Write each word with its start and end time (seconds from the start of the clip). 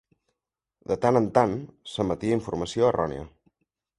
De 0.91 0.97
tant 1.03 1.19
en 1.19 1.27
tant, 1.35 1.53
s'emetia 1.93 2.39
informació 2.39 2.89
errònia. 2.91 3.29